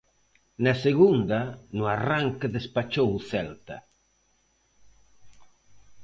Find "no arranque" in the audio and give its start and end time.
1.77-2.53